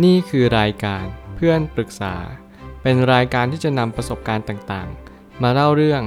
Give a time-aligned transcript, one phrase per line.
[0.00, 1.04] นี่คือรายการ
[1.36, 2.14] เพื่อนปรึกษา
[2.82, 6.02] เป็นรายการที่จะนำประสบการณ์ต่างๆ มาเล่าเรื่อง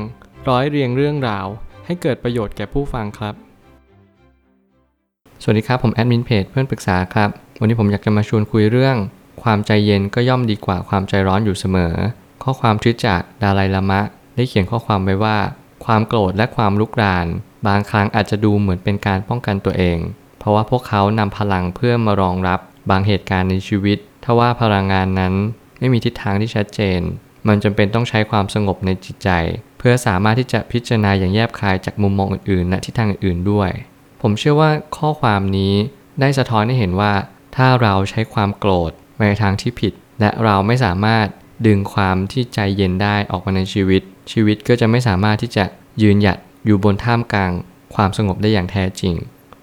[0.50, 1.48] ร้อยเรียงเรื่องราว
[1.86, 3.36] ให้เกิดประโยชน์แก่ผู้ฟังครับ
[5.42, 7.30] สวัสดีครับผมแอดมินเพจเพื่อนปรึกษาครับ
[7.60, 8.96] วันนี้ผมอยากจะมาชวนคุยเรื่อง
[9.44, 11.94] ความใจเย็นก็ย่อมดีกว่าความใจร้อนอยู่เสมอ
[12.44, 14.02] ข้อความทวิตจากดาไลลามะ
[14.36, 15.38] ได้เขียนข้อความไว้ว่า
[15.86, 17.28] ความโกรธและความลุกราน
[17.68, 19.98] บางครั้งอาจจะดูเหมือนเป็นการป้องกันตัวเอง
[20.40, 22.60] เพราะว่าพวกเขานำพลังเพื่อมารองรับ
[22.90, 25.34] บางเหตุการณ์ในชีวิต ถ้าว่าพลังงานนั้น
[25.80, 27.02] ไม่มีทิศทางที่ชัดเจน
[27.48, 29.30] มันจำเป็นต้องใช้ความสงบในจิตใจ
[29.78, 33.70] เพื่อสามารถที่จะพิจารณาอย่างแยบคายจากมุมมองอื่นๆและทิศทางอื่นๆด้วย
[34.22, 35.74] ผมเชื่อว่าข้อความนี้
[36.20, 37.14] ได้สะท้อนให้เห็นว่า
[37.56, 41.28] ถ้าเราใช้ความโกรธในทางที่ผิด และเราไม่สามารถ
[41.68, 45.66] ดึงความที่ใจเย็นได้ออกมาในชีวิต ชีวิตก็จะไม่สามารถที่จะ
[46.02, 47.52] ยืนหยัดอยู่บนท่ามกลาง
[47.96, 49.16] ความสงบได้อย่างแท้จริง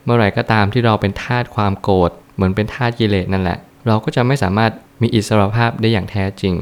[0.04, 2.10] เมื่อไหร่ก็ตามที่เราเป็นทาสความโกรธ
[2.42, 4.70] มือนเป็นทาสกิเลสนั่นแหละ เราก็จะไม่สามารถ
[5.02, 6.54] มีอิสรภาพได้อย่างแท้จริง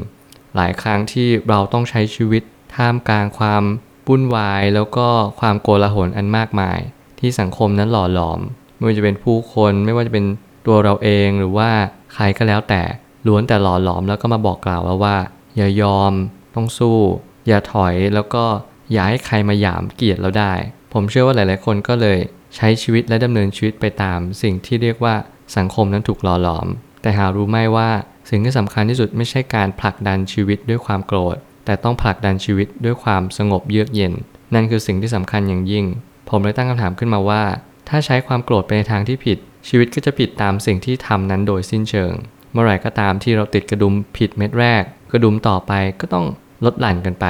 [0.57, 2.43] หลายครั้งที่เราต้องใช้ชีวิต
[2.77, 3.63] ท่ามกลางความ
[4.09, 5.09] วุ่นวาย แล้วก็
[5.41, 6.79] ความโกลาหลอันมากมาย
[7.21, 8.41] ที่สังคมนั้นหล่อหลอม
[8.77, 10.25] ไม่ว่าจะเป็นผู้คนไม่ว่าจะเป็น
[10.67, 11.71] ตัวเราเองหรือว่า
[12.15, 12.83] ใครก็แล้วแต่
[13.27, 15.17] ล้วนแต่หล่อหลอมแล้วก็มาบอกกล่าวเราว่า
[15.57, 16.13] อย่ายอม
[16.55, 16.99] ต้องสู้
[17.47, 18.45] อย่าถอยแล้วก็
[18.93, 20.53] อย่าให้ใครมาหยามเกียรติเราได้
[20.93, 22.19] ผมเชื่อว่าหลาย ๆ คนก็เลย
[22.57, 25.15] ใช้ชีวิตและดำเนินชีวิตไปตาม สิ่งที่เรียกว่า
[25.57, 26.67] สังคมนั้นถูกหล่อหลอม
[27.03, 27.89] แต่หารู้ไหมว่า
[28.31, 34.13] สิ่งที่สำคัญที่สุดไม่ใช่การผลักดันชีวิตด้วยความโกรธ แต่ต้องผลักดันชีวิตด้วยความสงบเยือกเย็น
[34.55, 35.85] นั่นคือสิ่งที่สำคัญอย่างยิ่ง
[36.29, 37.43] ผมเลยตั้งคำถามขึ้นมาว่า
[37.89, 42.13] ถ้าใช้ความโกรธไปในทางที่ผิด ชีวิตก็จะผิดตามสิ่งที่ทำนั้นโดยสิ้นเชิง
[42.53, 46.27] เมื่อไหร่ก็ตามที่เราติดกระดุมผิดเม็ดแรก กระดุมต่อไปก็ต้อง
[46.65, 47.27] ลดหลั่นกันไป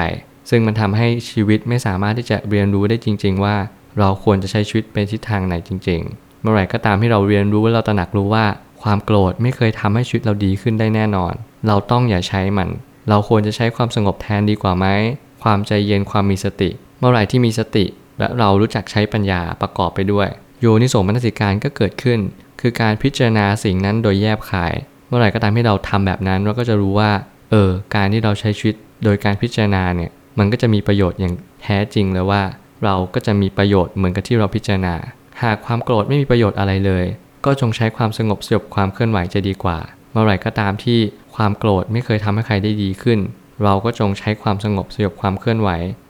[0.49, 3.55] ซึ่งมันทำให้ชีวิตไม่สามารถที่จะเรียนรู้ได้จริง ๆ ว่า
[3.99, 8.45] เราควรจะใช้ชีวิตไปทิศทางไหนจริง ๆ เมื่อไหร่ก็ตามที่เราเรียนรู้เราตระหนักรู้ว่า
[8.81, 11.33] ความโกรธไม่เคยทำให้ชีวิตเราดีขึ้นได้แน่นอน
[11.67, 12.69] เราต้องอย่าใช้มัน
[13.09, 14.85] เราควรจะใช้ความสงบแทนดีกว่าไหม
[15.43, 17.85] ความใจเย็นความมีสติ เมื่อไหร่ที่มีสติ
[18.19, 20.27] และเรารู้จักใช้ปัญญาประกอบไปด้วย
[20.61, 22.19] โยนิโสมนสิการก็เกิดขึ้น
[22.61, 24.73] คือการพิจารณาสิ่งนั้นโดยแยบคาย
[25.07, 27.11] เมื่อไหร่ก็ตามที่เราทำแบบนั้นเราก็จะรู้ว่า
[27.51, 32.41] เออ การที่เราใช้ชีวิตโดยการพิจารณาเนี่ย มันก็จะมีประโยชน์อย่างแท้จริงแล้วว่า
[32.85, 34.95] เราก็จะมีประโยชน์เหมือนกับที่เราพิจารณา
[35.43, 37.05] หากความโกรธไม่มีประโยชน์อะไรเลย
[37.45, 39.79] ก็จงใช้ความสงบสยบความเคลื่อนไหวจะดีกว่า
[40.11, 40.99] เมื่อไหร่ก็ตามที่
[41.35, 43.19] ความโกรธไม่เคยทำให้ใครได้ดีขึ้น
[43.63, 45.69] เราก็จงใช้ความสงบสยบความเคลื่อนไหว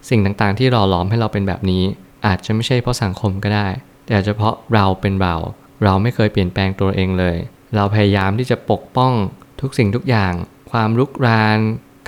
[0.09, 1.83] สิ่งต่างๆ ที่หล่อหลอมให้เราเป็นแบบนี้
[2.25, 3.67] อาจจะไม่ใช่เพราะสังคมก็ได้
[4.05, 5.35] แต่อาจจะเพราะเราเป็นเรา
[5.83, 7.37] เราไม่เคยเปลี่ยนแปลงตัวเองเลย
[7.75, 9.13] เราพยายามที่จะปกป้อง
[9.61, 10.33] ทุกสิ่งทุกอย่าง
[10.71, 11.59] ความรุกราน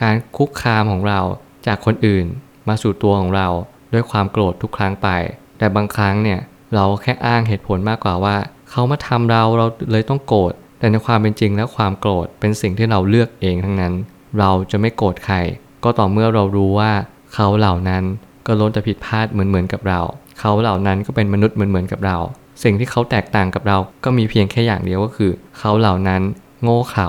[0.02, 1.20] การคุกคามของเรา
[1.68, 2.26] จากคนอื่น
[2.68, 3.48] มาสู่ตัวของเรา
[3.94, 5.10] ด้วยความโกรธทุกครั้งไป
[5.58, 6.40] แต่บางครั้งเนี่ย
[6.76, 8.38] เราแค่อ้างเหตุผลมากกว่าว่า
[8.70, 13.94] เขามาทำเราเราเลยต้องโกรธแต่ในความเป็นจริงแล้วความโกรธเป็นสิ่งที่เราเลือกเองทั้งนั้น
[14.40, 15.38] เราจะไม่โกรธใคร
[15.84, 16.92] ก็ต่อเมื่อเรารู้ว่า
[17.34, 18.04] เขาเหล่านั้น
[18.46, 20.02] ก็ล้นจะผิดพลาดเหมือนเหมือนกับเรา
[20.40, 22.18] เขาเหล่านั้นก็เป็นมนุษย์เหมือนเหมือนกับเรา
[22.64, 26.22] สิ่งที่เขาแตกต่างกับเราก็มีเพียงแค่อย่างเดียวก็คือ เขาเหล่านั้น
[26.64, 27.08] โง่เขลา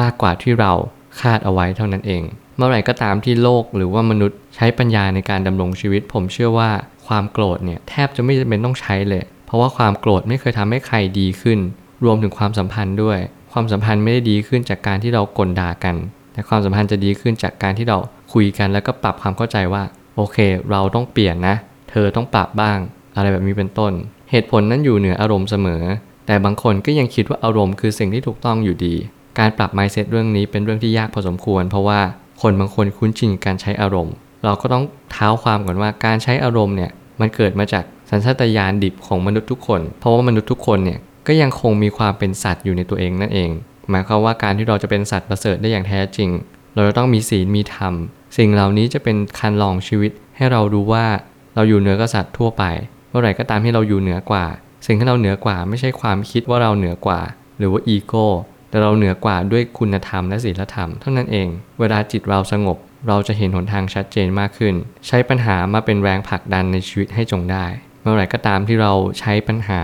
[0.00, 0.72] มากกว่าที่เรา
[1.20, 2.22] คาดเอาไว้เท่านั้นเอง
[2.56, 6.70] เมื่อไหร่ก็ตามที่โลกหรือว่ามนุษย์ใช้ปัญญาในการดำรงชีวิต ผมเชื่อว่า
[7.10, 11.58] ความโกรธเนี่ยแทบจะไม่จำเป็นต้องใช้เลย เพราะว่าความโกรธไม่เคยทำให้ใครดีขึ้น
[12.04, 13.18] รวมถึงความสัมพันธ์ด้วย
[13.52, 15.96] ความสัมพันธ์ไม่ได้ดีขึ้นจากการที่เรากลด่ากัน
[16.32, 17.98] แต่ความสัมพันธ์จะดีขึ้นจากการที่เรา
[18.32, 19.82] คุยกันแล้วก็ปรับความเข้าใจว่า
[20.16, 20.36] โอเค
[20.70, 21.56] เราต้องเปลี่ยนนะ
[21.90, 22.78] เธอต้องปรับบ้าง
[23.16, 23.92] อะไรแบบนี้เป็นต้น
[24.30, 25.82] เหตุผลนั้นอยู่เหนืออารมณ์เสมอ
[26.26, 28.94] แต่บางคนก็ยังคิดว่าอารมณ์คือสิ่งที่ถูกต้องอยู่ดี
[29.38, 32.00] การปรับ mindset เรื่องนี้เป็นเรื่องที่ยากพอสมควร เพราะว่า
[32.42, 34.14] คนบางคนคุ้นชินการใช้อารมณ์
[34.44, 36.90] เราก็ต้องเท้าความก่อนว่าการใช้อารมณ์เนี่ย
[37.20, 43.50] มันเกิดมาจากสัญชาตญาณดิบของมนุษย์ทุกคน เพราะว่ามนุษย์ทุกคนเนี่ยก็ยังคงมีความเป็นสัตว์อยู่ในตัวเองนั่นเอง
[43.90, 46.30] หมายความว่าการที่เราจะเป็นสัตว์ประเสริฐได้อย่างแท้จริง
[46.74, 47.94] เราจะต้องมีศีลมีธรรม
[48.36, 51.06] สิ่งเหล่านี้จะเป็นคันลองชีวิต ให้เรารู้ว่า
[51.54, 52.64] เราอยู่เหนือกษัตริย์ทั่วไป
[53.10, 54.44] เมื่อไหร่ก็ตามที่เราอยู่เหนือกว่า
[54.86, 57.20] สิ่งที่เราเหนือกว่าไม่ใช่ความคิดว่าเราเหนือกว่า
[57.58, 58.26] หรือว่าอีโก้
[58.68, 61.48] แต่เราเหนือกว่าด้วยคุณธรรมและศีลธรรมเท่านั้นเอง
[61.80, 62.78] เวลาจิตเราสงบ
[63.08, 64.74] เราจะเห็นหนทางชัดเจนมากขึ้น
[65.06, 67.66] ใช้ปัญหามาเป็นแรงผลักดันในชีวิตให้จงได้
[68.02, 69.82] เมื่อไหร่ก็ตามที่เราใช้ปัญหา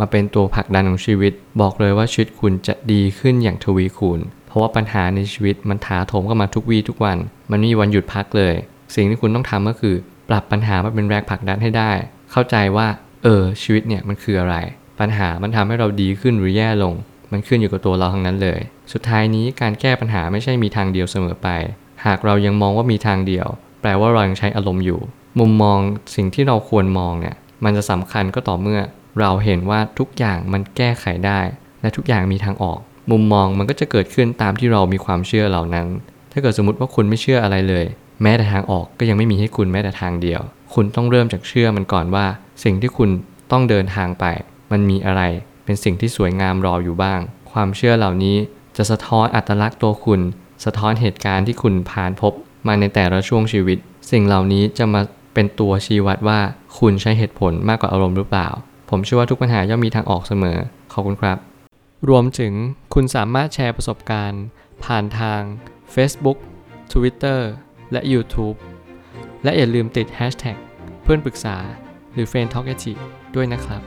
[0.00, 7.18] มาเป็นตัวผลักดันของชีวิต บอกเลยว่าชีวิตคุณจะดีขึ้นอย่างทวีคูณ เพราะว่าปัญหาในชีวิตมันถาโถมเข้ามาทุกวีทุกวัน
[7.50, 8.54] มันไม่มีวันหยุดพักเลย
[8.94, 9.96] สิ่งที่คุณต้องทำก็คือ
[10.28, 11.92] ปรับปัญหามาเป็นแรงผลักดันให้ได้
[12.32, 12.86] เข้าใจว่า
[13.22, 14.56] เออ ชีวิตเนี่ยมันคืออะไร
[15.00, 16.94] ปัญหามันทำให้เราดีขึ้นหรือแย่ลง
[17.32, 18.60] มันขึ้นอยู่กับตัวเราทั้งนั้นเลย
[18.92, 21.48] สุดท้ายนี้การแก้ปัญหาไม่ใช่มีทางเดียวเสมอไป
[22.04, 23.46] หากเรายังมองว่ามีทางเดียว
[23.80, 25.00] แปลว่าเรายังใช้อารมณ์อยู่
[25.38, 25.78] มุมมอง
[26.14, 28.80] สิ่งที่เราควรมองเนี่ย มันจะสำคัญก็ต่อเมื่อ
[29.20, 31.40] เราเห็นว่าทุกอย่างมันแก้ไขได้
[31.80, 32.78] และทุกอย่างมีทางออก
[33.10, 35.86] มุมมองมันก็จะเกิดขึ้นตามที่เรามีความเชื่อเหล่านั้น
[36.32, 37.86] ถ้าเกิดสมมติว่าคุณไม่เชื่ออะไรเลย
[38.22, 40.40] แม้แต่ทางออกก็ยังไม่มีให้คุณแม้แต่ทางเดียว
[40.74, 42.26] คุณต้องเริ่มจากเชื่อมันก่อนว่า
[42.64, 43.10] สิ่งที่คุณ
[43.50, 44.24] ต้องเดินทางไป
[44.72, 45.22] มันมีอะไร
[45.64, 47.20] เป็นสิ่งที่สวยงามรออยู่บ้าง
[47.52, 48.36] ความเชื่อเหล่านี้
[48.76, 50.20] จะสะท้อนอัตลักษณ์ตัวคุณ
[50.64, 52.32] สะท้อนเหตุการณ์ที่คุณผ่านพบ
[52.66, 53.78] มาในแต่ละช่วงชีวิต
[54.10, 55.02] สิ่งเหล่านี้จะมา
[55.34, 56.40] เป็นตัวชี้วัดว่า
[56.78, 58.48] คุณใช้เหตุผลมากกว่าอารมณ์หรือเปล่า
[58.90, 60.58] ผมเชื่อว่าทุกปัญหาย่อมมีทางออกเสมอ
[60.92, 61.38] ขอบคุณครับ
[62.08, 62.52] รวมถึง
[62.94, 64.42] คุณสามารถแชร์ประสบการณ์
[64.84, 65.40] ผ่านทาง
[65.94, 66.38] Facebook
[66.92, 67.40] Twitter
[67.92, 68.56] และ YouTube
[69.44, 70.56] และอย่าลืมติด Hashtag
[71.02, 71.56] เพื่อนปรึกษา
[72.12, 72.64] หรือ f r ร e n d Talk
[73.34, 73.82] ด้วยนะครับ